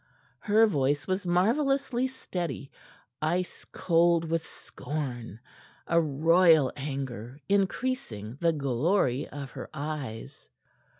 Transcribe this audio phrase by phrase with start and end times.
[0.39, 2.71] Her voice was marvelously steady,
[3.21, 5.39] ice cold with scorn,
[5.85, 10.49] a royal anger increasing the glory of her eyes.